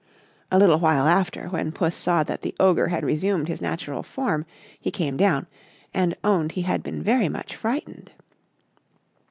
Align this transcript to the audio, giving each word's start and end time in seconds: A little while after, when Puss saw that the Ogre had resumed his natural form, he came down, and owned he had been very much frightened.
A 0.49 0.57
little 0.57 0.79
while 0.79 1.07
after, 1.07 1.45
when 1.49 1.71
Puss 1.71 1.95
saw 1.95 2.23
that 2.23 2.41
the 2.41 2.55
Ogre 2.59 2.87
had 2.87 3.03
resumed 3.05 3.47
his 3.47 3.61
natural 3.61 4.01
form, 4.01 4.47
he 4.79 4.89
came 4.89 5.15
down, 5.15 5.45
and 5.93 6.17
owned 6.23 6.53
he 6.53 6.63
had 6.63 6.81
been 6.81 7.03
very 7.03 7.29
much 7.29 7.55
frightened. 7.55 8.09